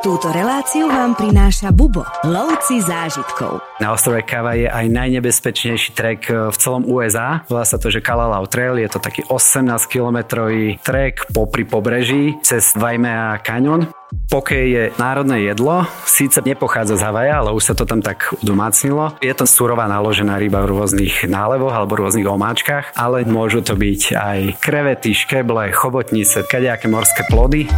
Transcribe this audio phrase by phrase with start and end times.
[0.00, 3.60] Túto reláciu vám prináša Bubo, lovci zážitkov.
[3.84, 7.44] Na ostrove Kava je aj najnebezpečnejší trek e, v celom USA.
[7.52, 8.80] Volá sa to, že Kalalau Trail.
[8.80, 13.92] Je to taký 18-kilometrový trek popri pobreží cez Waimea Canyon.
[14.10, 19.20] Pokej je národné jedlo, síce nepochádza z Havaja, ale už sa to tam tak udomácnilo.
[19.22, 24.02] Je to surová naložená ryba v rôznych nálevoch alebo rôznych omáčkach, ale môžu to byť
[24.16, 27.70] aj krevety, škeble, chobotnice, kadejaké morské plody.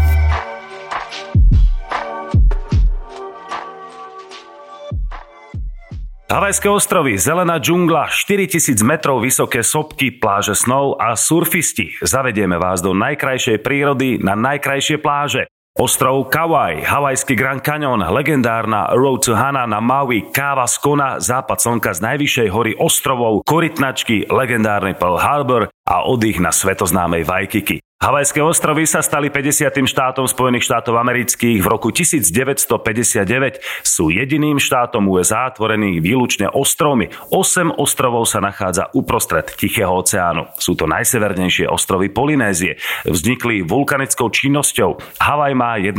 [6.32, 11.93] Havajské ostrovy, zelená džungla, 4000 metrov vysoké sopky, pláže snov a surfisti.
[12.00, 15.45] Zavedieme vás do najkrajšej prírody na najkrajšie pláže.
[15.76, 21.61] Ostrov Kauai, Havajský Grand Canyon, legendárna Road to Hana na Maui, káva z Kona, západ
[21.61, 27.85] slnka z najvyššej hory ostrovov, korytnačky, legendárny Pearl Harbor a oddych na svetoznámej Waikiki.
[28.02, 29.79] Havajské ostrovy sa stali 50.
[29.86, 33.62] štátom Spojených štátov amerických v roku 1959.
[33.86, 37.14] Sú jediným štátom USA tvorených výlučne ostrovmi.
[37.31, 40.50] Osem ostrovov sa nachádza uprostred Tichého oceánu.
[40.59, 42.75] Sú to najsevernejšie ostrovy Polynézie.
[43.06, 45.22] Vznikli vulkanickou činnosťou.
[45.22, 45.94] Havaj má 1,4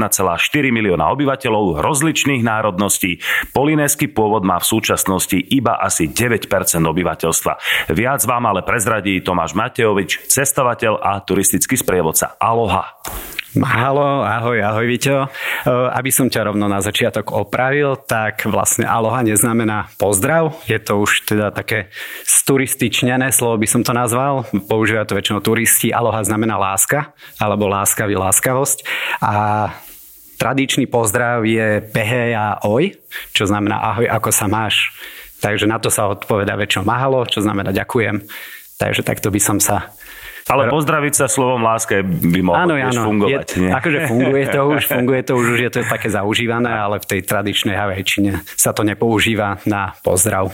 [0.76, 3.24] milióna obyvateľov rozličných národností.
[3.56, 6.52] Polynésky pôvod má v súčasnosti iba asi 9%
[6.84, 7.54] obyvateľstva.
[7.96, 12.34] Viac vám ale prezradí Tomáš Matejovič, cestovateľ a turistický sprievodca sprievodca.
[12.42, 12.90] Aloha.
[13.54, 15.14] Halo, ahoj, ahoj Vito.
[15.14, 15.28] E,
[15.70, 20.58] aby som ťa rovno na začiatok opravil, tak vlastne aloha neznamená pozdrav.
[20.66, 21.94] Je to už teda také
[22.26, 24.50] sturističnené slovo by som to nazval.
[24.50, 25.94] Používajú to väčšinou turisti.
[25.94, 28.90] Aloha znamená láska, alebo láskavý, láskavosť.
[29.22, 29.70] A
[30.42, 32.98] tradičný pozdrav je pehe a oj,
[33.38, 34.90] čo znamená ahoj, ako sa máš.
[35.46, 38.26] Takže na to sa odpoveda väčšinou mahalo, čo znamená ďakujem.
[38.82, 39.94] Takže takto by som sa
[40.52, 43.02] ale pozdraviť sa slovom láska by mohlo áno, áno.
[43.08, 43.48] fungovať.
[43.56, 47.06] Je, akože funguje to už, funguje to už, už je to také zaužívané, ale v
[47.08, 50.52] tej tradičnej havajčine sa to nepoužíva na pozdrav.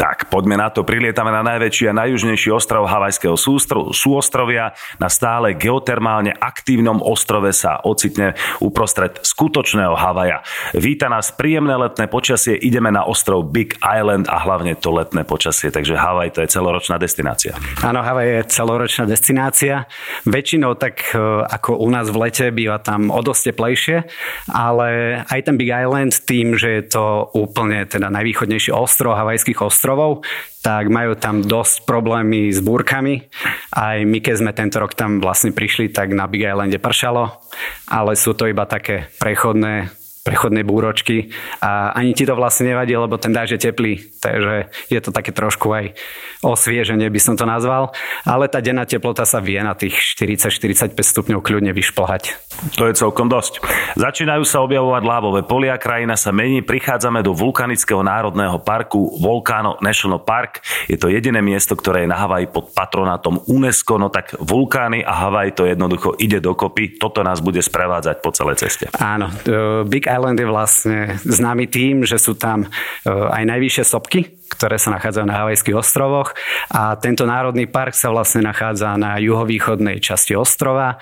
[0.00, 0.80] Tak, poďme na to.
[0.86, 4.72] Prilietame na najväčší a najjužnejší ostrov havajského sústru, súostrovia.
[4.96, 8.32] Na stále geotermálne aktívnom ostrove sa ocitne
[8.64, 10.40] uprostred skutočného Havaja.
[10.72, 15.68] Víta nás príjemné letné počasie, ideme na ostrov Big Island a hlavne to letné počasie,
[15.68, 17.52] takže Havaj to je celoročná destinácia.
[17.84, 19.90] Áno, Havaj je celoročná destinácia destinácia.
[20.22, 24.06] Väčšinou tak e, ako u nás v lete býva tam o dosť teplejšie,
[24.54, 30.22] ale aj ten Big Island tým, že je to úplne teda najvýchodnejší ostrov havajských ostrovov,
[30.62, 33.26] tak majú tam dosť problémy s búrkami.
[33.74, 37.42] Aj my, keď sme tento rok tam vlastne prišli, tak na Big Islande pršalo,
[37.90, 39.97] ale sú to iba také prechodné
[40.28, 41.32] prechodné búročky
[41.64, 45.32] a ani ti to vlastne nevadí, lebo ten dáž je teplý, takže je to také
[45.32, 45.96] trošku aj
[46.44, 47.96] osvieženie by som to nazval,
[48.28, 52.36] ale tá denná teplota sa vie na tých 40-45 stupňov kľudne vyšplhať.
[52.76, 53.64] To je celkom dosť.
[53.96, 60.20] Začínajú sa objavovať lávové polia, krajina sa mení, prichádzame do vulkanického národného parku Volcano National
[60.20, 60.60] Park.
[60.90, 65.14] Je to jediné miesto, ktoré je na Havaji pod patronátom UNESCO, no tak vulkány a
[65.26, 66.98] Havaj to jednoducho ide dokopy.
[66.98, 68.90] Toto nás bude sprevádzať po celej ceste.
[68.98, 69.30] Áno,
[69.86, 72.68] Big Island je vlastne známy tým, že sú tam e,
[73.06, 74.20] aj najvyššie sopky,
[74.50, 76.34] ktoré sa nachádzajú na Havajských ostrovoch.
[76.74, 80.98] A tento národný park sa vlastne nachádza na juhovýchodnej časti ostrova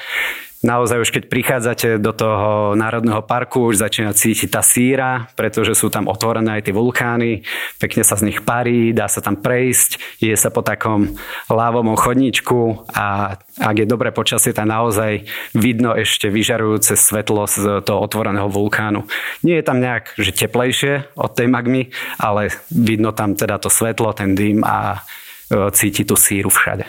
[0.67, 5.87] naozaj už keď prichádzate do toho národného parku, už začína cítiť tá síra, pretože sú
[5.89, 7.47] tam otvorené aj tie vulkány,
[7.79, 11.15] pekne sa z nich parí, dá sa tam prejsť, je sa po takom
[11.47, 15.25] lávom chodníčku a ak je dobré počasie, tak naozaj
[15.55, 19.07] vidno ešte vyžarujúce svetlo z toho otvoreného vulkánu.
[19.47, 24.11] Nie je tam nejak že teplejšie od tej magmy, ale vidno tam teda to svetlo,
[24.13, 25.07] ten dým a
[25.51, 26.87] cíti tú síru všade.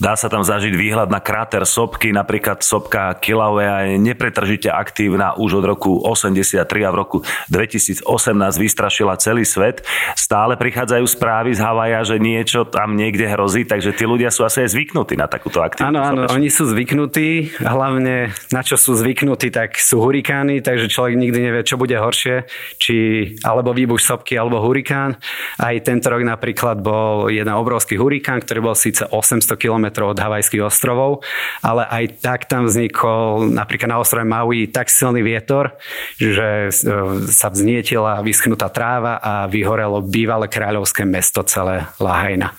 [0.00, 5.60] Dá sa tam zažiť výhľad na kráter sopky, napríklad sopka Kilauea je nepretržite aktívna už
[5.60, 7.20] od roku 83 a v roku
[7.52, 8.08] 2018
[8.56, 9.84] vystrašila celý svet.
[10.16, 14.64] Stále prichádzajú správy z Havaja, že niečo tam niekde hrozí, takže tí ľudia sú asi
[14.64, 15.92] aj zvyknutí na takúto aktivitu.
[15.92, 21.12] Áno, áno, oni sú zvyknutí, hlavne na čo sú zvyknutí, tak sú hurikány, takže človek
[21.20, 22.48] nikdy nevie, čo bude horšie,
[22.80, 22.96] či
[23.44, 25.20] alebo výbuch sopky, alebo hurikán.
[25.60, 27.52] Aj tento rok napríklad bol jeden
[27.90, 31.26] obrovský hurikán, ktorý bol síce 800 km od Havajských ostrovov,
[31.58, 35.74] ale aj tak tam vznikol napríklad na ostrove Maui tak silný vietor,
[36.14, 42.54] že e, sa vznietila vyschnutá tráva a vyhorelo bývalé kráľovské mesto celé Lahajna.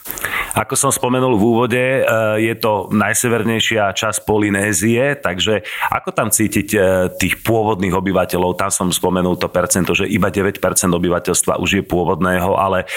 [0.52, 2.02] Ako som spomenul v úvode, e,
[2.44, 6.80] je to najsevernejšia časť Polynézie, takže ako tam cítiť e,
[7.16, 8.60] tých pôvodných obyvateľov?
[8.60, 10.60] Tam som spomenul to percento, že iba 9%
[10.92, 12.88] obyvateľstva už je pôvodného, ale e,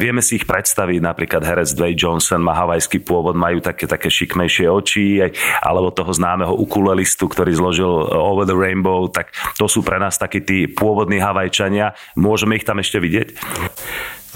[0.00, 4.66] vieme si ich predstaviť, napríklad herec Dwayne Johnson má havajský pôvod, majú také, také šikmejšie
[4.68, 5.20] oči,
[5.60, 10.40] alebo toho známeho ukulelistu, ktorý zložil Over the Rainbow, tak to sú pre nás takí
[10.40, 11.92] tí pôvodní Havajčania.
[12.16, 13.28] Môžeme ich tam ešte vidieť?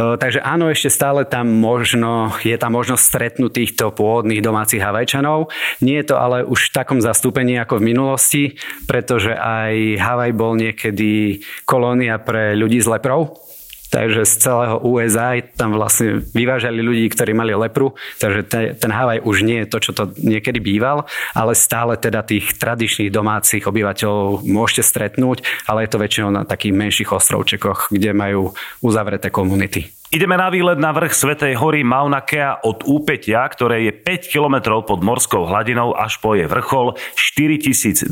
[0.00, 5.52] Takže áno, ešte stále tam možno, je tam možnosť stretnúť týchto pôvodných domácich Havajčanov.
[5.84, 8.42] Nie je to ale už v takom zastúpení ako v minulosti,
[8.88, 13.49] pretože aj Havaj bol niekedy kolónia pre ľudí s leprou
[13.90, 19.26] Takže z celého USA tam vlastne vyvážali ľudí, ktorí mali lepru, takže ten, ten Havaj
[19.26, 24.46] už nie je to, čo to niekedy býval, ale stále teda tých tradičných domácich obyvateľov
[24.46, 29.99] môžete stretnúť, ale je to väčšinou na takých menších ostrovčekoch, kde majú uzavreté komunity.
[30.10, 34.82] Ideme na výlet na vrch Svetej hory Mauna Kea od úpetia, ktoré je 5 km
[34.82, 38.10] pod morskou hladinou až po jej vrchol 4205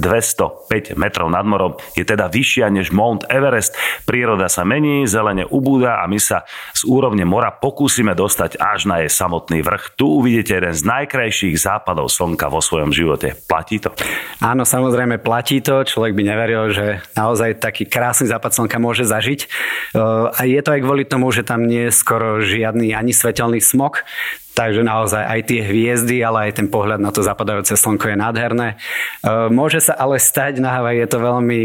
[0.95, 1.75] metrov nad morom.
[1.99, 3.75] Je teda vyššia než Mount Everest.
[4.07, 9.03] Príroda sa mení, zelene ubúda a my sa z úrovne mora pokúsime dostať až na
[9.03, 9.99] jej samotný vrch.
[9.99, 13.35] Tu uvidíte jeden z najkrajších západov slnka vo svojom živote.
[13.51, 13.91] Platí to?
[14.39, 15.83] Áno, samozrejme platí to.
[15.83, 19.51] Človek by neveril, že naozaj taký krásny západ slnka môže zažiť.
[20.39, 24.05] A je to aj kvôli tomu, že tam nie skoro žiadny ani svetelný smog,
[24.59, 28.69] takže naozaj aj tie hviezdy, ale aj ten pohľad na to zapadajúce slnko je nádherné.
[28.75, 28.77] E,
[29.55, 31.61] môže sa ale stať na Havaj, je to veľmi,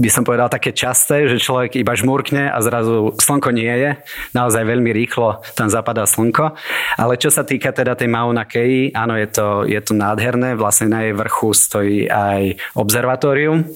[0.00, 3.90] by som povedal, také časté, že človek iba žmurkne a zrazu slnko nie je.
[4.32, 6.56] Naozaj veľmi rýchlo tam zapadá slnko.
[6.96, 10.56] Ale čo sa týka teda tej Mauna Kei, áno, je to, je to nádherné.
[10.56, 13.68] Vlastne na jej vrchu stojí aj observatórium,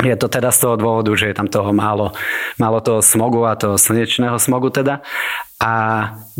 [0.00, 2.16] je to teda z toho dôvodu, že je tam toho málo,
[2.56, 5.04] málo toho smogu a toho slnečného smogu teda.
[5.60, 5.72] A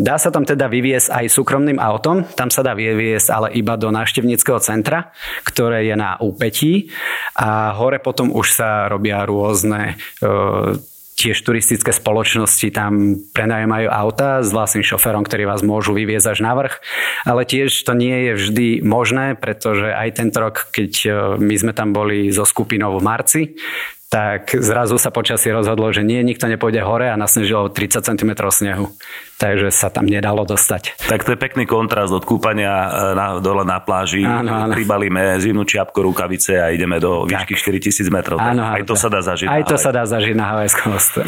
[0.01, 3.93] dá sa tam teda vyviesť aj súkromným autom, tam sa dá vyviesť ale iba do
[3.93, 5.12] návštevníckého centra,
[5.45, 6.89] ktoré je na úpetí
[7.37, 10.35] a hore potom už sa robia rôzne e,
[11.20, 16.56] tiež turistické spoločnosti tam prenajímajú auta s vlastným šoferom, ktorí vás môžu vyviezť až na
[16.56, 16.81] vrch,
[17.28, 21.72] ale tiež to nie je vždy možné, pretože aj tento rok, keď e, my sme
[21.76, 23.43] tam boli so skupinou v marci,
[24.11, 28.90] tak zrazu sa počasie rozhodlo, že nie, nikto nepôjde hore a nasnežilo 30 cm snehu.
[29.41, 31.01] Takže sa tam nedalo dostať.
[31.09, 34.21] Tak to je pekný kontrast od kúpania e, na, dole na pláži.
[34.21, 34.77] Áno, áno.
[34.77, 38.37] Pribalíme zimnú čiapku, rukavice a ideme do výšky 4000 metrov.
[38.37, 39.49] Áno, áno, aj to sa dá zažiť.
[39.49, 40.61] Aj to sa dá zažiť na,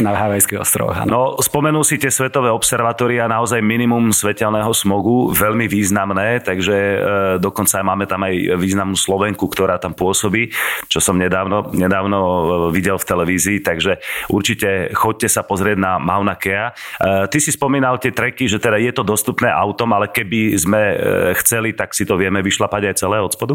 [0.05, 0.97] na Havajských ostrovoch.
[1.01, 1.09] Áno.
[1.09, 6.99] No, spomenul si tie svetové observatória, naozaj minimum svetelného smogu, veľmi významné, takže e,
[7.41, 10.53] dokonca aj máme tam aj významnú Slovenku, ktorá tam pôsobí,
[10.93, 12.43] čo som nedávno, nedávno e,
[12.77, 16.69] videl v televízii, takže určite choďte sa pozrieť na Mauna Kea.
[16.69, 20.83] E, ty si spomínal tie treky, že teda je to dostupné autom, ale keby sme
[20.93, 20.97] e,
[21.39, 23.55] chceli, tak si to vieme vyšlapať aj celé od spodu?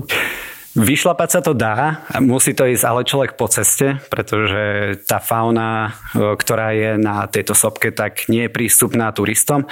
[0.78, 6.38] Vyšlapať sa to dá, musí to ísť ale človek po ceste, pretože tá fauna, e,
[6.38, 9.66] ktorá je na tejto sopke, tak nie je prístupná turistom,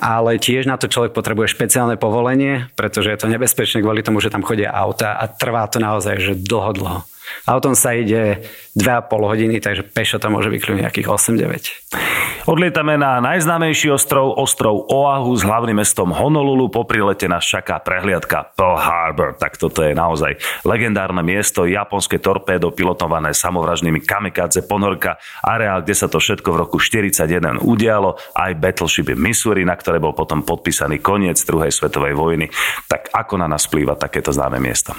[0.00, 4.32] ale tiež na to človek potrebuje špeciálne povolenie, pretože je to nebezpečné kvôli tomu, že
[4.32, 7.00] tam chodia auta a trvá to naozaj že dlho, dlho.
[7.44, 12.35] Autom sa ide 2,5 hodiny, takže pešo to môže byť nejakých 8-9.
[12.46, 16.70] Odlietame na najznámejší ostrov, ostrov Oahu s hlavným mestom Honolulu.
[16.70, 19.34] Po prilete nás čaká prehliadka Pearl Harbor.
[19.34, 26.06] Tak toto je naozaj legendárne miesto, japonské torpédo pilotované samovražnými kamikadze ponorka, areál, kde sa
[26.06, 31.42] to všetko v roku 41 udialo, aj Battleship Missouri, na ktoré bol potom podpísaný koniec
[31.42, 32.46] druhej svetovej vojny.
[32.86, 34.94] Tak ako na nás vplýva takéto známe miesto?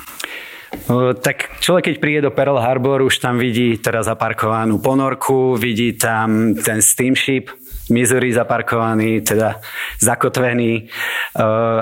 [1.24, 6.56] Tak človek, keď príde do Pearl Harbor, už tam vidí teda zaparkovanú ponorku, vidí tam
[6.60, 7.52] ten steamship,
[7.88, 9.64] Missouri zaparkovaný, teda
[10.00, 10.92] zakotvený.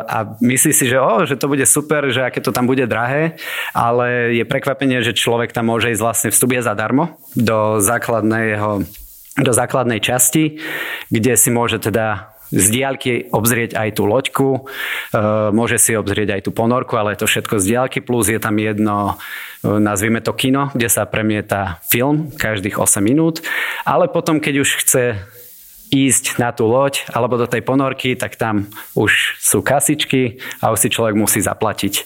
[0.05, 3.41] A myslí si, že, oh, že to bude super, že aké to tam bude drahé,
[3.73, 8.85] ale je prekvapenie, že človek tam môže ísť vlastne vstupie zadarmo do základného
[9.35, 10.63] do základnej časti,
[11.11, 14.61] kde si môže teda z diaľky obzrieť aj tú loďku, e,
[15.53, 18.57] môže si obzrieť aj tú ponorku, ale je to všetko z diaľky, plus je tam
[18.57, 19.17] jedno,
[19.63, 23.41] e, nazvime to kino, kde sa premieta film každých 8 minút,
[23.85, 25.03] ale potom, keď už chce
[25.93, 28.65] ísť na tú loď alebo do tej ponorky, tak tam
[28.97, 31.93] už sú kasičky a už si človek musí zaplatiť.
[32.01, 32.03] E,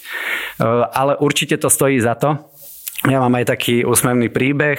[0.91, 2.48] ale určite to stojí za to,
[3.07, 4.75] ja mám aj taký úsmevný príbeh.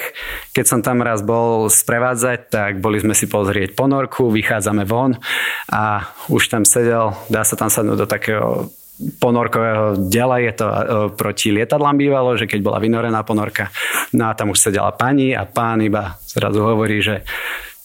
[0.52, 5.16] Keď som tam raz bol sprevádzať, tak boli sme si pozrieť ponorku, vychádzame von
[5.72, 8.68] a už tam sedel, dá sa tam sadnúť do takého
[9.16, 10.82] ponorkového diela, je to e,
[11.16, 13.72] proti lietadlám bývalo, že keď bola vynorená ponorka,
[14.12, 17.24] no a tam už sedela pani a pán iba zrazu hovorí, že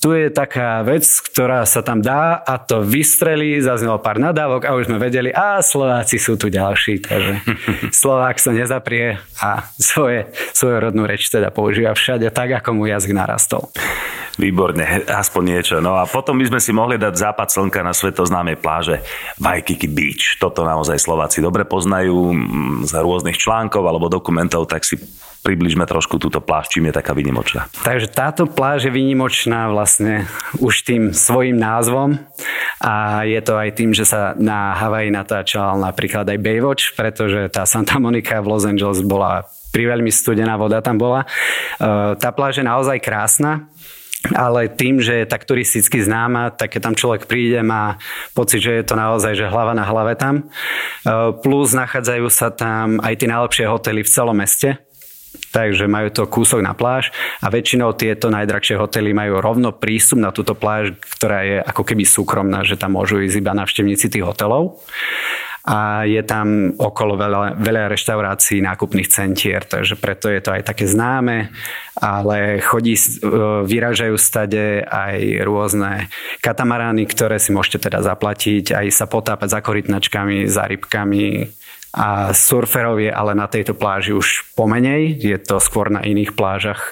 [0.02, 4.76] tu je taká vec, ktorá sa tam dá a to vystrelí, zaznelo pár nadávok a
[4.78, 7.34] už sme vedeli, a Slováci sú tu ďalší, takže
[8.06, 13.16] Slovák sa nezaprie a svoje, svoju rodnú reč teda používa všade tak, ako mu jazyk
[13.16, 13.72] narastol.
[14.36, 15.76] Výborne, aspoň niečo.
[15.80, 19.00] No a potom by sme si mohli dať západ slnka na svetoznámej pláže
[19.40, 20.36] Waikiki Beach.
[20.36, 22.36] Toto naozaj Slováci dobre poznajú
[22.84, 25.00] z rôznych článkov alebo dokumentov, tak si
[25.46, 27.70] približme trošku túto pláž, čím je taká vynimočná.
[27.86, 30.26] Takže táto pláž je vynimočná vlastne
[30.58, 32.18] už tým svojim názvom
[32.82, 37.64] a je to aj tým, že sa na Havaji natáčal napríklad aj Baywatch, pretože tá
[37.70, 41.24] Santa Monica v Los Angeles bola pri veľmi studená voda tam bola.
[41.24, 41.28] E,
[42.18, 43.70] tá pláž je naozaj krásna,
[44.34, 48.02] ale tým, že je tak turisticky známa, tak keď tam človek príde, má
[48.34, 50.42] pocit, že je to naozaj, že hlava na hlave tam.
[50.42, 50.44] E,
[51.46, 54.82] plus nachádzajú sa tam aj tie najlepšie hotely v celom meste,
[55.52, 60.32] takže majú to kúsok na pláž a väčšinou tieto najdrahšie hotely majú rovno prístup na
[60.32, 64.80] túto pláž, ktorá je ako keby súkromná, že tam môžu ísť iba navštevníci tých hotelov
[65.66, 70.86] a je tam okolo veľa, veľa reštaurácií, nákupných centier, takže preto je to aj také
[70.86, 71.50] známe,
[71.98, 73.02] ale chodí, e,
[73.66, 76.06] vyražajú stade aj rôzne
[76.46, 81.50] katamarány, ktoré si môžete teda zaplatiť, aj sa potápať za korytnačkami, za rybkami,
[81.96, 86.92] a surferov je ale na tejto pláži už pomenej, je to skôr na iných plážach.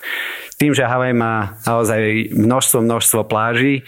[0.56, 3.84] Tým, že Havaj má naozaj množstvo, množstvo pláží,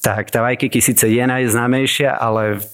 [0.00, 2.64] tak tá Waikiki síce je najznámejšia, ale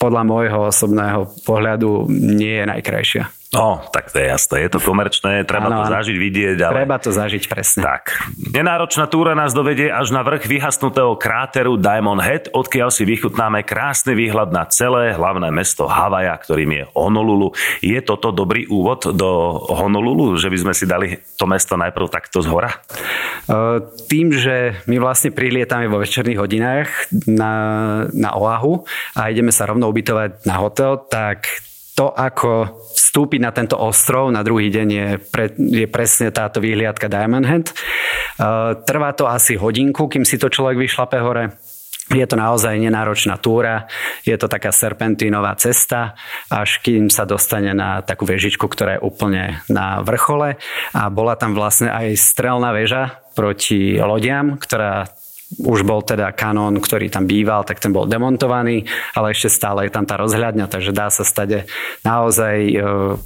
[0.00, 3.39] podľa môjho osobného pohľadu nie je najkrajšia.
[3.50, 4.62] No, tak to je jasné.
[4.62, 6.58] Je to komerčné, treba ano, to zažiť, vidieť.
[6.62, 6.86] Ale...
[6.86, 7.82] Treba to zažiť presne.
[7.82, 8.22] Tak.
[8.54, 14.14] Nenáročná túra nás dovedie až na vrch vyhasnutého kráteru Diamond Head, odkiaľ si vychutnáme krásny
[14.14, 17.50] výhľad na celé hlavné mesto Havaja, ktorým je Honolulu.
[17.82, 22.46] Je toto dobrý úvod do Honolulu, že by sme si dali to mesto najprv takto
[22.46, 22.70] z hora?
[24.06, 26.88] Tým, že my vlastne prilietame vo večerných hodinách
[27.26, 27.54] na,
[28.14, 28.86] na Oahu
[29.18, 31.50] a ideme sa rovno ubytovať na hotel, tak
[31.98, 32.78] to, ako
[33.10, 37.74] vstúpiť na tento ostrov na druhý deň je, pre, je presne táto výhliadka Diamond Head.
[38.38, 41.58] Uh, trvá to asi hodinku, kým si to človek vyšlape hore.
[42.10, 43.86] Je to naozaj nenáročná túra,
[44.26, 46.18] je to taká serpentínová cesta,
[46.50, 50.58] až kým sa dostane na takú vežičku, ktorá je úplne na vrchole.
[50.94, 55.06] A bola tam vlastne aj strelná väža proti lodiam, ktorá
[55.58, 58.86] už bol teda kanón, ktorý tam býval, tak ten bol demontovaný,
[59.18, 61.66] ale ešte stále je tam tá rozhľadňa, takže dá sa stade
[62.06, 62.74] naozaj e,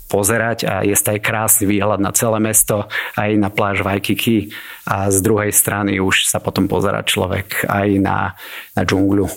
[0.08, 2.88] pozerať a je aj krásny výhľad na celé mesto,
[3.20, 4.48] aj na pláž Waikiki
[4.88, 8.32] a z druhej strany už sa potom pozera človek aj na,
[8.72, 9.28] na džungľu.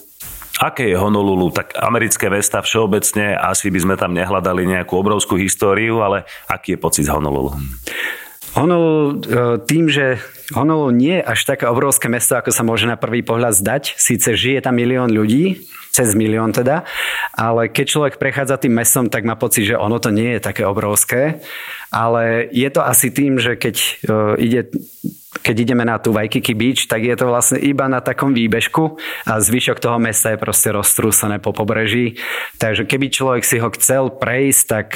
[0.58, 1.54] Aké je Honolulu?
[1.54, 6.82] Tak americké mesta všeobecne, asi by sme tam nehľadali nejakú obrovskú históriu, ale aký je
[6.82, 7.54] pocit z Honolulu?
[8.58, 9.14] Honolulu e,
[9.70, 10.18] tým, že
[10.50, 13.94] Honolulu nie je až také obrovské mesto, ako sa môže na prvý pohľad zdať.
[14.02, 15.62] Síce žije tam milión ľudí,
[15.94, 16.86] cez milión teda,
[17.34, 20.62] ale keď človek prechádza tým mestom, tak má pocit, že ono to nie je také
[20.66, 21.42] obrovské.
[21.90, 24.70] Ale je to asi tým, že keď uh, ide
[25.38, 28.98] keď ideme na tú Waikiki Beach, tak je to vlastne iba na takom výbežku
[29.30, 32.18] a zvyšok toho mesta je proste roztrúsené po pobreží.
[32.58, 34.88] Takže keby človek si ho chcel prejsť, tak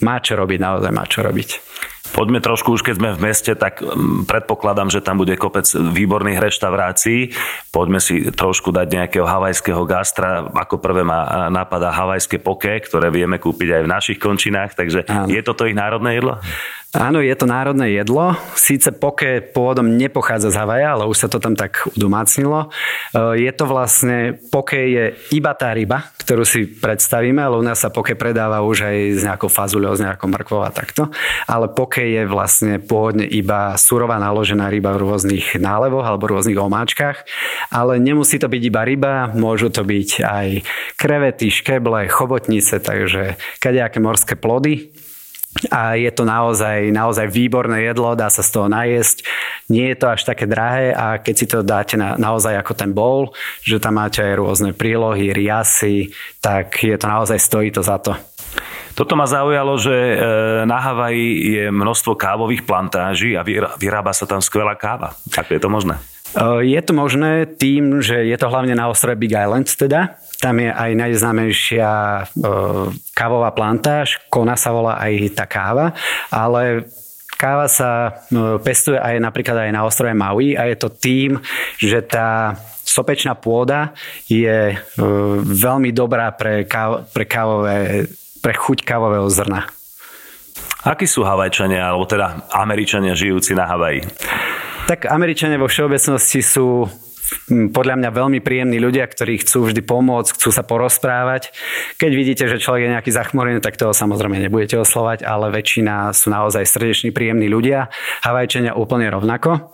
[0.00, 1.69] má čo robiť, naozaj má čo robiť.
[2.10, 6.42] Poďme trošku, už keď sme v meste, tak mm, predpokladám, že tam bude kopec výborných
[6.42, 7.30] reštaurácií.
[7.70, 10.42] Poďme si trošku dať nejakého havajského gastra.
[10.50, 14.74] Ako prvé ma napadá havajské poke, ktoré vieme kúpiť aj v našich končinách.
[14.74, 15.30] Takže Áno.
[15.30, 16.42] je toto ich národné jedlo?
[16.90, 18.34] Áno, je to národné jedlo.
[18.58, 22.66] Síce poke pôvodom nepochádza z Havaja, ale už sa to tam tak udomácnilo.
[22.66, 27.78] E, je to vlastne, poke je iba tá ryba, ktorú si predstavíme, ale u nás
[27.78, 31.14] sa poke predáva už aj s nejakou fazuľou, s nejakou mrkvou a takto.
[31.46, 37.22] Ale poke je vlastne pôvodne iba surová naložená ryba v rôznych nálevoch alebo rôznych omáčkach.
[37.70, 40.48] Ale nemusí to byť iba ryba, môžu to byť aj
[40.98, 44.90] krevety, škeble, chobotnice, takže kadejaké morské plody
[45.70, 49.26] a je to naozaj, naozaj výborné jedlo, dá sa z toho najesť.
[49.66, 52.94] Nie je to až také drahé a keď si to dáte na, naozaj ako ten
[52.94, 53.34] bowl,
[53.66, 58.14] že tam máte aj rôzne prílohy, riasy, tak je to naozaj, stojí to za to.
[58.94, 60.16] Toto ma zaujalo, že e,
[60.66, 63.46] na Havaji je množstvo kávových plantáží a
[63.78, 65.14] vyrába sa tam skvelá káva.
[65.34, 65.98] Ako je to možné?
[66.30, 70.56] E, je to možné tým, že je to hlavne na ostrove Big Island teda, tam
[70.56, 72.22] je aj najznámejšia e,
[73.12, 75.92] kávová plantáž, Kona sa volá aj tá káva,
[76.32, 76.88] ale
[77.36, 81.40] káva sa e, pestuje aj napríklad aj na ostrove Maui a je to tým,
[81.76, 83.92] že tá sopečná pôda
[84.26, 84.76] je e,
[85.44, 88.08] veľmi dobrá pre, káv, pre, kávové,
[88.40, 89.68] pre chuť kávového zrna.
[90.80, 94.00] Akí sú Havajčania, alebo teda Američania žijúci na Havaji?
[94.90, 96.82] Tak Američania vo všeobecnosti sú
[97.70, 101.54] podľa mňa veľmi príjemní ľudia, ktorí chcú vždy pomôcť, chcú sa porozprávať.
[101.94, 106.34] Keď vidíte, že človek je nejaký zachmorený, tak toho samozrejme nebudete oslovať, ale väčšina sú
[106.34, 107.86] naozaj srdeční, príjemní ľudia.
[108.26, 109.70] Havajčania úplne rovnako.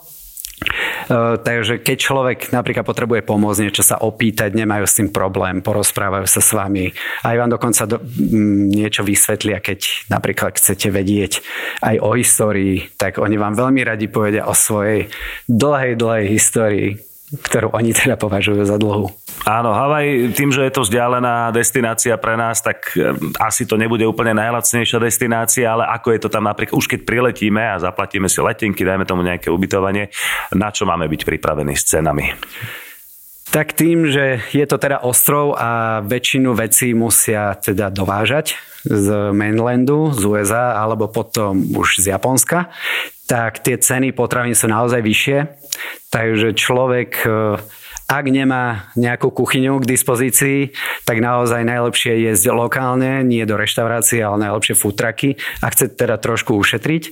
[1.07, 6.27] Uh, takže keď človek napríklad potrebuje pomôcť, niečo sa opýtať, nemajú s tým problém, porozprávajú
[6.27, 6.91] sa s vami,
[7.23, 11.47] aj vám dokonca do, m, niečo vysvetlia, keď napríklad chcete vedieť
[11.87, 15.07] aj o histórii, tak oni vám veľmi radi povedia o svojej
[15.47, 16.99] dlhej, dlhej histórii,
[17.43, 19.12] ktorú oni teda považujú za dlhú.
[19.47, 24.02] Áno, Havaj, tým, že je to vzdialená destinácia pre nás, tak eh, asi to nebude
[24.02, 28.43] úplne najlacnejšia destinácia, ale ako je to tam napríklad, už keď priletíme a zaplatíme si
[28.43, 30.11] letenky, dajme tomu nejaké ubytovanie,
[30.57, 32.35] na čo máme byť pripravení s cenami?
[33.47, 40.11] Tak tým, že je to teda ostrov a väčšinu vecí musia teda dovážať z mainlandu,
[40.11, 42.69] z USA alebo potom už z Japonska,
[43.26, 45.38] tak tie ceny potravín sú naozaj vyššie.
[46.11, 47.59] Takže človek e,
[48.06, 50.71] ak nemá nejakú kuchyňu k dispozícii,
[51.02, 56.14] tak naozaj najlepšie je jesť lokálne, nie do reštaurácie, ale najlepšie futraky a chce teda
[56.14, 57.11] trošku ušetriť, e,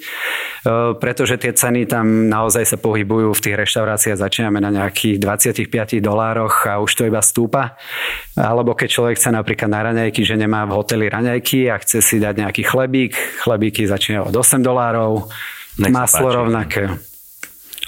[0.94, 6.70] pretože tie ceny tam naozaj sa pohybujú v tých reštauráciách, začíname na nejakých 25 dolároch
[6.70, 7.74] a už to iba stúpa.
[8.38, 12.22] Alebo keď človek chce napríklad na raňajky, že nemá v hoteli raňajky a chce si
[12.22, 15.26] dať nejaký chlebík, chlebíky začínajú od 8 dolárov,
[15.74, 17.13] Nech maslo rovnaké.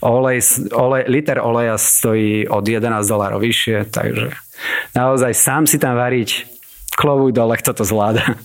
[0.04, 0.44] Olej,
[0.76, 4.28] olej, liter oleja stojí od 11 dolárov vyššie, takže
[4.92, 6.44] naozaj sám si tam variť
[6.92, 8.36] klovu dole, kto to zvláda.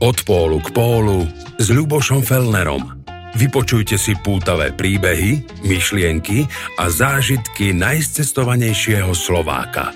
[0.00, 3.04] Od pólu k pólu s Ľubošom Felnerom.
[3.34, 6.46] Vypočujte si pútavé príbehy, myšlienky
[6.78, 9.90] a zážitky najcestovanejšieho Slováka.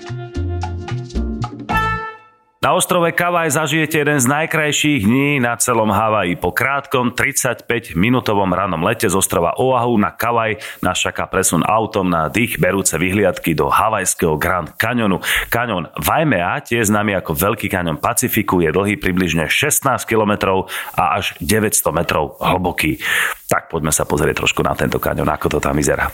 [2.59, 6.35] Na ostrove Kavaj zažijete jeden z najkrajších dní na celom Havaji.
[6.35, 12.27] Po krátkom 35-minútovom ranom lete z ostrova Oahu na Kavaj nás čaká presun autom na
[12.27, 15.23] dých berúce vyhliadky do havajského Grand Canyonu.
[15.47, 20.67] Kaňon Vajmea, tiež známy ako Veľký kaňon Pacifiku, je dlhý približne 16 km
[20.99, 22.99] a až 900 metrov hlboký.
[23.47, 26.11] Tak poďme sa pozrieť trošku na tento kaňon, ako to tam vyzerá.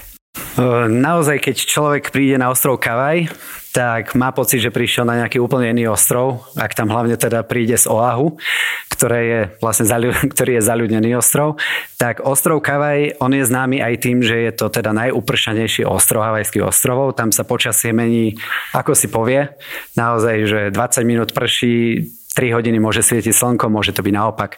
[0.85, 3.33] Naozaj, keď človek príde na ostrov Kavaj,
[3.75, 7.75] tak má pocit, že prišiel na nejaký úplne iný ostrov, ak tam hlavne teda príde
[7.75, 8.39] z Oahu,
[8.87, 11.59] ktoré je vlastne zaľu, ktorý je zaľudnený ostrov,
[11.99, 16.63] tak ostrov Kavaj, on je známy aj tým, že je to teda najúpršanejší ostrov Havajských
[16.63, 18.39] ostrovov, tam sa počasie mení,
[18.71, 19.51] ako si povie,
[19.99, 24.55] naozaj, že 20 minút prší, 3 hodiny môže svietiť slnko, môže to byť naopak.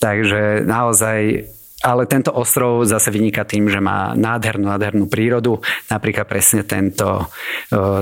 [0.00, 1.48] Takže naozaj
[1.84, 5.60] ale tento ostrov zase vyniká tým, že má nádhernú, nádhernú prírodu,
[5.92, 7.28] napríklad presne tento,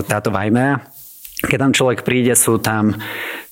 [0.06, 0.78] táto Vajmea.
[1.44, 2.94] Keď tam človek príde, sú tam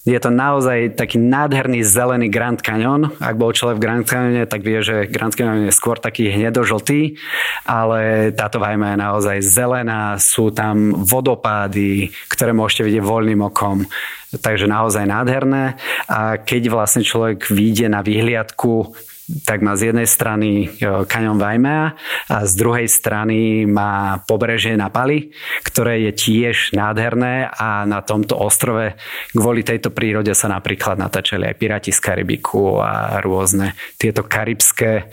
[0.03, 3.15] je to naozaj taký nádherný zelený Grand Canyon.
[3.23, 7.15] Ak bol človek v Grand Canyone, tak vie, že Grand Canyon je skôr taký hnedožltý,
[7.63, 13.87] ale táto vajma je naozaj zelená, sú tam vodopády, ktoré môžete vidieť voľným okom.
[14.35, 15.79] Takže naozaj nádherné.
[16.11, 18.99] A keď vlastne človek vyjde na výhliadku
[19.47, 21.95] tak má z jednej strany e, kaňon Vajmea
[22.29, 25.31] a z druhej strany má pobrežie na Pali,
[25.63, 28.99] ktoré je tiež nádherné a na tomto ostrove
[29.31, 35.05] kvôli tejto prírode sa napríklad natáčali aj Pirati z Karibiku a rôzne tieto karibské e,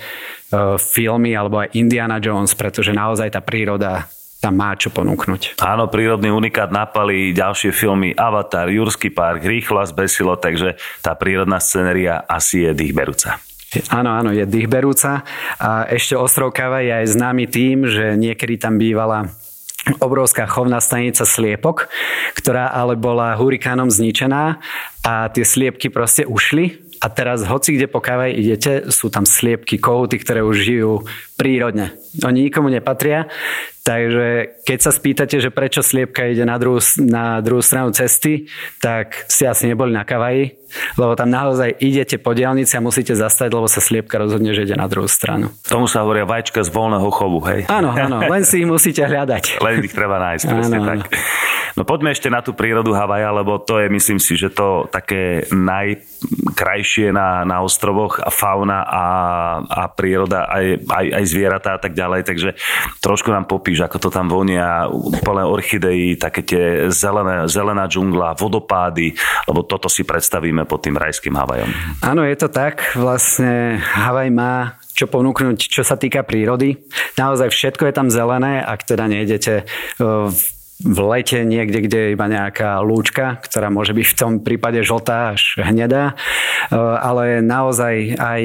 [0.81, 5.59] filmy alebo aj Indiana Jones, pretože naozaj tá príroda tam má čo ponúknuť.
[5.59, 11.59] Áno, prírodný unikát napali ďalšie filmy Avatar, Jurský park, Rýchlo a zbesilo, takže tá prírodná
[11.59, 13.48] scenéria asi je dýchberúca.
[13.93, 15.21] Áno, áno, je dýchberúca.
[15.61, 19.29] A ešte ostrov Kava je aj známy tým, že niekedy tam bývala
[19.97, 21.87] obrovská chovná stanica sliepok,
[22.35, 24.59] ktorá ale bola hurikánom zničená
[25.05, 29.79] a tie sliepky proste ušli a teraz hoci kde po kávaj idete, sú tam sliepky,
[29.79, 30.91] kohúty, ktoré už žijú
[31.39, 31.95] prírodne.
[32.27, 33.31] Oni nikomu nepatria,
[33.89, 38.45] takže keď sa spýtate, že prečo sliepka ide na druhú, na druhú stranu cesty,
[38.77, 40.61] tak ste asi neboli na kavaji,
[40.93, 44.77] lebo tam naozaj idete po diálnici a musíte zastať, lebo sa sliepka rozhodne, že ide
[44.77, 45.49] na druhú stranu.
[45.65, 47.65] Tomu sa hovoria vajčka z voľného chovu, hej?
[47.65, 49.57] Áno, áno, len si ich musíte hľadať.
[49.65, 51.09] len ich treba nájsť, presne tak.
[51.77, 55.47] No poďme ešte na tú prírodu Havaja, lebo to je, myslím si, že to také
[55.47, 59.05] najkrajšie na, na ostrovoch a fauna a,
[59.63, 62.27] a príroda, aj, aj, aj zvieratá a tak ďalej.
[62.27, 62.49] Takže
[62.99, 64.87] trošku nám popíš, ako to tam vonia,
[65.23, 69.15] plné orchideí, také tie zelené, zelená džungla, vodopády,
[69.47, 71.71] lebo toto si predstavíme pod tým rajským Havajom.
[72.03, 72.93] Áno, je to tak.
[72.99, 76.75] Vlastne Havaj má čo ponúknuť, čo sa týka prírody.
[77.15, 79.63] Naozaj všetko je tam zelené, ak teda nejdete
[79.99, 80.03] v
[80.79, 85.35] v lete niekde, kde je iba nejaká lúčka, ktorá môže byť v tom prípade žltá
[85.35, 86.15] až hnedá,
[86.71, 88.41] e, ale naozaj aj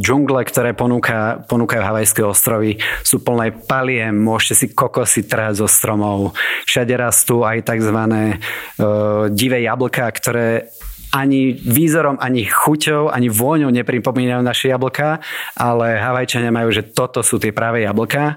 [0.00, 6.36] džungle, ktoré ponúka, ponúkajú Havajské ostrovy, sú plné paliem, môžete si kokosy trhať zo stromov.
[6.68, 7.96] Všade rastú aj tzv.
[7.96, 10.68] Uh, divé jablká, ktoré
[11.14, 15.24] ani výzorom, ani chuťou, ani vôňou nepripomínajú naše jablka,
[15.56, 18.36] ale Havajčania majú, že toto sú tie práve jablka.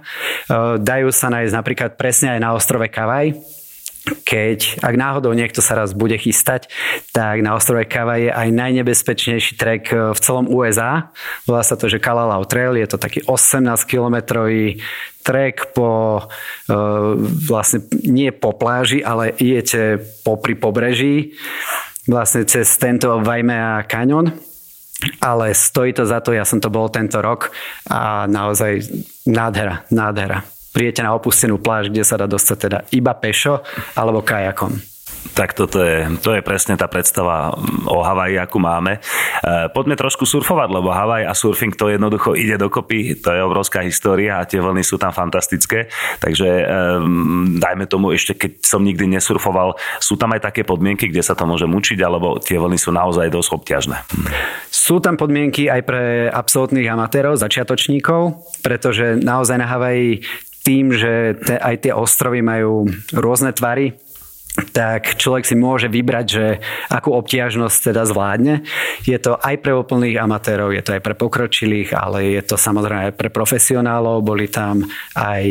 [0.80, 3.36] Dajú sa nájsť napríklad presne aj na ostrove Kavaj,
[4.26, 6.70] keď, ak náhodou niekto sa raz bude chystať,
[7.14, 11.12] tak na ostrove Kava je aj najnebezpečnejší trek v celom USA.
[11.46, 14.82] Volá sa to, že Kalalau Trail, je to taký 18-kilometrový
[15.22, 16.24] trek po,
[17.46, 21.38] vlastne nie po pláži, ale idete po pri pobreží
[22.10, 24.34] vlastne cez tento Vajmea Canyon,
[25.22, 27.54] ale stojí to za to, ja som to bol tento rok
[27.86, 28.82] a naozaj
[29.30, 30.42] nádhera, nádhera.
[30.80, 33.60] Prijete na opustenú pláž, kde sa dá dostať teda iba pešo
[34.00, 34.80] alebo kajakom.
[35.36, 37.52] Tak toto je, to je presne tá predstava
[37.88, 38.98] o Havaji, akú máme.
[38.98, 39.00] E,
[39.76, 44.40] poďme trošku surfovať, lebo Havaj a surfing to jednoducho ide dokopy, to je obrovská história
[44.40, 45.92] a tie vlny sú tam fantastické.
[46.24, 46.64] Takže e,
[47.60, 51.44] dajme tomu ešte, keď som nikdy nesurfoval, sú tam aj také podmienky, kde sa to
[51.44, 53.98] môže učiť, alebo tie vlny sú naozaj dosť obťažné.
[54.72, 60.24] Sú tam podmienky aj pre absolútnych amatérov, začiatočníkov, pretože naozaj na Havaji
[60.70, 62.86] tým, že te, aj tie ostrovy majú
[63.18, 63.98] rôzne tvary,
[64.74, 66.46] tak človek si môže vybrať, že
[66.90, 68.66] akú obtiažnosť teda zvládne.
[69.06, 73.14] Je to aj pre úplných amatérov, je to aj pre pokročilých, ale je to samozrejme
[73.14, 74.26] aj pre profesionálov.
[74.26, 74.84] Boli tam
[75.16, 75.46] aj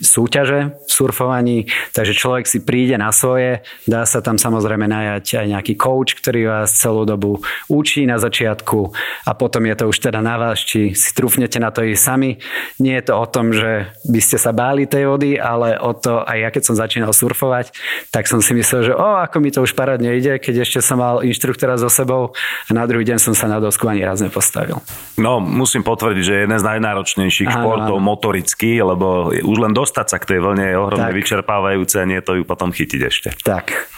[0.00, 1.58] súťaže v surfovaní,
[1.92, 6.46] takže človek si príde na svoje, dá sa tam samozrejme najať aj nejaký coach, ktorý
[6.46, 8.94] vás celú dobu učí na začiatku
[9.26, 12.38] a potom je to už teda na vás, či si trúfnete na to i sami.
[12.78, 16.22] Nie je to o tom, že by ste sa báli tej vody, ale o to,
[16.22, 17.74] aj ja keď som začínal surfovať,
[18.14, 21.00] tak som si myslel, že o, ako mi to už parádne ide, keď ešte som
[21.00, 22.36] mal inštruktora so sebou
[22.68, 24.84] a na druhý deň som sa na dosku ani raz nepostavil.
[25.16, 28.04] No, musím potvrdiť, že je jeden z najnáročnejších áno, športov áno.
[28.04, 31.16] motoricky, lebo už len dostať sa k tej vlne je ohromne tak.
[31.16, 33.28] vyčerpávajúce a nie to ju potom chytiť ešte.
[33.40, 33.88] Tak.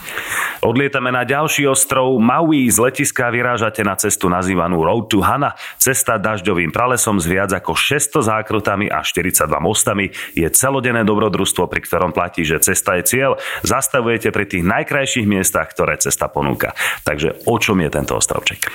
[0.61, 2.69] Odlietame na ďalší ostrov Maui.
[2.69, 5.57] Z letiska vyrážate na cestu nazývanú Road to Hana.
[5.81, 11.81] Cesta dažďovým pralesom s viac ako 600 zákrutami a 42 mostami je celodenné dobrodružstvo, pri
[11.81, 13.41] ktorom platí, že cesta je cieľ.
[13.65, 16.77] Zastavujete pri tých najkrajších miestach, ktoré cesta ponúka.
[17.09, 18.69] Takže o čom je tento ostrovček?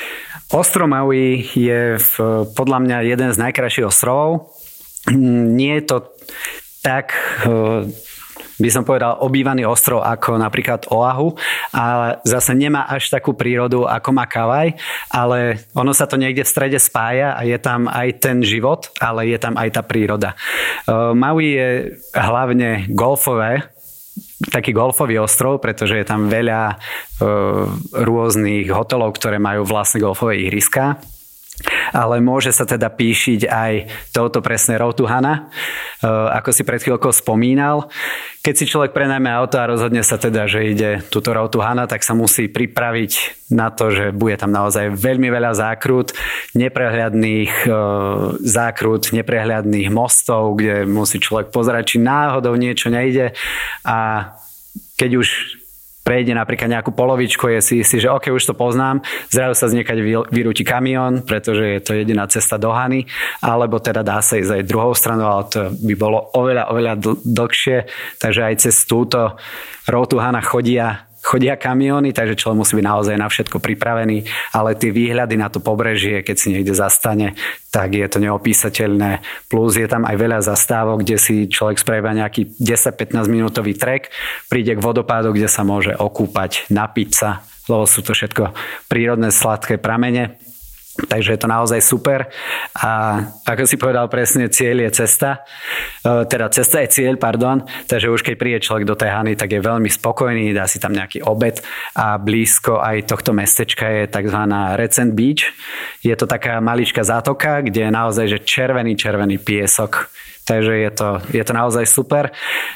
[0.49, 2.13] Ostrov Maui je v,
[2.58, 4.49] podľa mňa jeden z najkrajších ostrovov.
[5.13, 5.97] Nie je to
[6.86, 7.17] tak
[8.55, 11.36] by som povedal, obývaný ostrov ako napríklad Oahu,
[11.75, 14.79] ale zase nemá až takú prírodu ako má Kavaj,
[15.12, 19.27] ale ono sa to niekde v strede spája a je tam aj ten život, ale
[19.27, 20.39] je tam aj tá príroda.
[20.88, 21.69] Uh, Maui je
[22.15, 23.74] hlavne golfové,
[24.51, 30.99] taký golfový ostrov, pretože je tam veľa uh, rôznych hotelov, ktoré majú vlastné golfové ihriska
[31.95, 33.73] ale môže sa teda píšiť aj
[34.11, 35.47] touto presne Rotuhana,
[36.03, 37.87] e, ako si pred chvíľkou spomínal.
[38.43, 42.13] Keď si človek prenajme auto a rozhodne sa teda, že ide túto Rotuhana, tak sa
[42.13, 43.11] musí pripraviť
[43.55, 46.11] na to, že bude tam naozaj veľmi veľa zákrut,
[46.53, 47.69] neprehľadných e,
[48.43, 53.31] zákrut, neprehľadných mostov, kde musí človek pozerať, či náhodou niečo nejde
[53.87, 54.29] a
[54.95, 55.54] keď už
[56.05, 59.01] prejde napríklad nejakú polovičku, je si istý, že OK, už to poznám,
[59.33, 59.97] zrazu sa z niekať
[60.29, 63.09] vyrúti kamión, pretože je to jediná cesta do Hany,
[63.41, 66.93] alebo teda dá sa ísť aj druhou stranou, ale to by bolo oveľa, oveľa
[67.25, 67.89] dlhšie,
[68.21, 69.33] takže aj cez túto
[69.89, 74.77] Road to Hana chodia chodia kamióny, takže človek musí byť naozaj na všetko pripravený, ale
[74.77, 77.33] tie výhľady na to pobrežie, keď si niekde zastane,
[77.73, 79.25] tak je to neopísateľné.
[79.49, 84.13] Plus je tam aj veľa zastávok, kde si človek spravia nejaký 10-15 minútový trek,
[84.45, 88.53] príde k vodopádu, kde sa môže okúpať, napiť sa, lebo sú to všetko
[88.85, 90.38] prírodné sladké pramene
[90.95, 92.31] Takže je to naozaj super.
[92.71, 95.43] A ako si povedal presne, cieľ je cesta.
[95.99, 97.67] E, teda cesta je cieľ, pardon.
[97.91, 101.27] Takže už keď príde človek do Tehany, tak je veľmi spokojný, dá si tam nejaký
[101.27, 101.60] obed
[101.99, 104.39] a blízko aj tohto mestečka je tzv.
[104.79, 105.51] Recent Beach.
[105.99, 110.08] Je to taká maličká zátoka, kde je naozaj že červený, červený piesok.
[110.45, 112.29] Takže je to, je to naozaj super.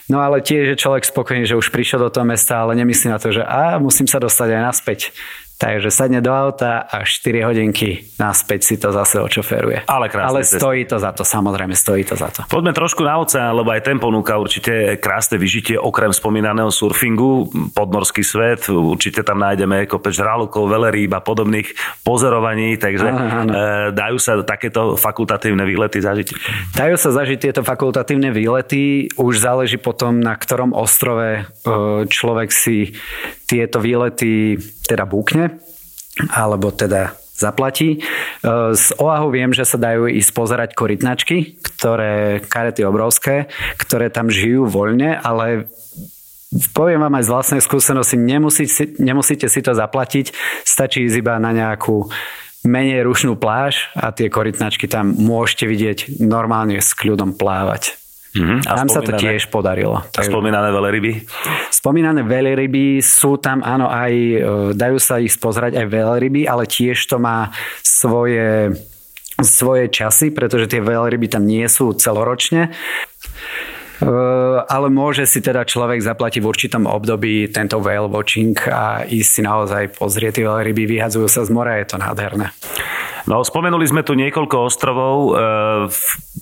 [0.10, 3.22] No ale tiež je človek spokojný, že už prišiel do toho mesta, ale nemyslí na
[3.22, 5.00] to, že a musím sa dostať aj naspäť.
[5.60, 9.84] Takže sadne do auta a 4 hodinky naspäť si to zase očoferuje.
[9.92, 10.32] Ale krásne.
[10.32, 12.48] Ale stojí to za to, samozrejme, stojí to za to.
[12.48, 18.24] Poďme trošku na oceán, lebo aj ten ponúka určite krásne vyžitie okrem spomínaného surfingu, podmorský
[18.24, 21.76] svet, určite tam nájdeme kopec žralokov, veleríb a podobných
[22.08, 23.52] pozorovaní, takže áno, áno.
[23.52, 23.60] E,
[23.92, 26.28] dajú sa takéto fakultatívne výlety zažiť?
[26.72, 31.42] Dajú sa zažiť tieto fakultatívne výlety, už záleží potom, na ktorom ostrove e,
[32.08, 32.96] človek si
[33.50, 35.58] tieto výlety teda búkne,
[36.30, 38.04] alebo teda zaplatí.
[38.76, 43.48] Z Oahu viem, že sa dajú ísť pozerať korytnačky, ktoré, karety obrovské,
[43.80, 45.72] ktoré tam žijú voľne, ale
[46.76, 50.36] poviem vám aj z vlastnej skúsenosti, nemusíte, nemusíte si to zaplatiť,
[50.68, 52.12] stačí ísť iba na nejakú
[52.68, 57.96] menej rušnú pláž a tie korytnačky tam môžete vidieť normálne s kľudom plávať.
[58.30, 58.60] Mm-hmm.
[58.70, 60.06] A Nám sa to tiež podarilo.
[60.06, 61.12] A spomínané veľryby?
[61.74, 64.38] Spomínané veľryby sú tam, áno, aj e,
[64.78, 67.50] dajú sa ich pozrieť aj veľryby, ale tiež to má
[67.82, 68.78] svoje
[69.40, 72.76] svoje časy, pretože tie veľryby tam nie sú celoročne.
[74.00, 79.28] Eh, ale môže si teda človek zaplatiť v určitom období tento whale watching a ísť
[79.28, 82.48] si naozaj pozrieť tie veľryby, vyhadzujú sa z mora, je to nádherné.
[83.30, 85.16] No, spomenuli sme tu niekoľko ostrovov.
[85.38, 85.86] Eh,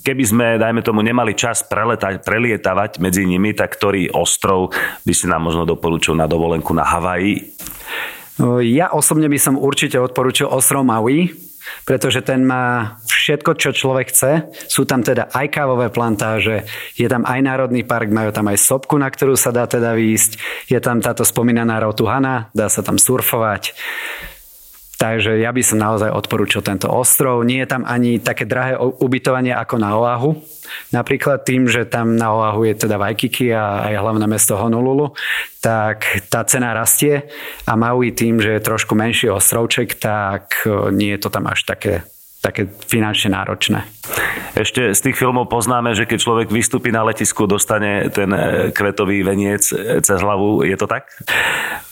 [0.08, 4.72] keby sme, dajme tomu, nemali čas preletať, prelietavať medzi nimi, tak ktorý ostrov
[5.04, 7.44] by si nám možno doporučil na dovolenku na Havaji?
[7.44, 11.28] Eh, ja osobne by som určite odporúčil ostrov Maui,
[11.84, 14.48] pretože ten má všetko, čo človek chce.
[14.72, 16.64] Sú tam teda aj kávové plantáže,
[16.96, 20.40] je tam aj národný park, majú tam aj sopku, na ktorú sa dá teda výjsť,
[20.72, 23.76] je tam táto spomínaná Rotuhana, dá sa tam surfovať.
[24.98, 27.46] Takže ja by som naozaj odporúčil tento ostrov.
[27.46, 30.34] Nie je tam ani také drahé ubytovanie ako na Oahu.
[30.90, 35.14] Napríklad tým, že tam na Oahu je teda Waikiki a aj hlavné mesto Honolulu,
[35.62, 37.30] tak tá cena rastie
[37.64, 41.62] a Maui tým, že je trošku menší ostrovček, tak e, nie je to tam až
[41.62, 42.02] také
[42.38, 43.82] také finančne náročné.
[44.54, 49.26] Ešte z tých filmov poznáme, že keď človek vystúpi na letisku, dostane ten e, kvetový
[49.26, 50.62] veniec e, cez hlavu.
[50.62, 51.10] Je to tak?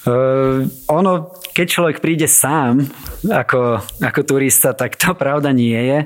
[0.07, 2.85] Uh, ono, keď človek príde sám
[3.25, 5.99] ako, ako turista, tak to pravda nie je,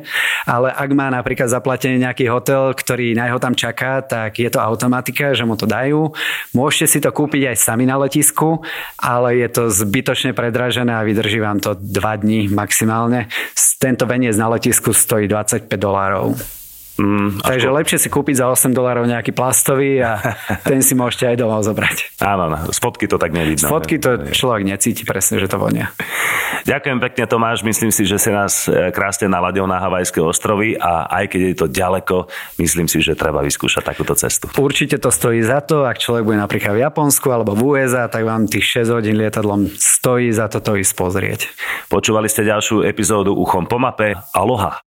[0.46, 4.62] ale ak má napríklad zaplatený nejaký hotel, ktorý na jeho tam čaká, tak je to
[4.62, 6.14] automatika, že mu to dajú.
[6.54, 8.62] Môžete si to kúpiť aj sami na letisku,
[8.94, 13.26] ale je to zbytočne predražené a vydrží vám to 2 dní maximálne.
[13.82, 16.59] Tento veniec na letisku stojí 25 dolárov.
[17.00, 17.76] Mm, Takže po...
[17.80, 20.20] lepšie si kúpiť za 8 dolárov nejaký plastový a
[20.68, 22.20] ten si môžete aj domov zobrať.
[22.20, 23.64] Áno, z fotky to tak nevidno.
[23.64, 25.88] Z fotky to človek necíti presne, že to vonia.
[26.68, 31.08] Ďakujem pekne Tomáš, myslím si, že si nás e, krásne naladil na Havajské ostrovy a
[31.08, 32.16] aj keď je to ďaleko,
[32.60, 34.52] myslím si, že treba vyskúšať takúto cestu.
[34.60, 38.28] Určite to stojí za to, ak človek bude napríklad v Japonsku alebo v USA, tak
[38.28, 41.40] vám tých 6 hodín lietadlom stojí za to to ísť pozrieť.
[41.88, 44.20] Počúvali ste ďalšiu epizódu Uchom po mape.
[44.36, 44.84] Aloha.